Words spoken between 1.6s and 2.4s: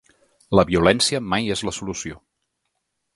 la solució.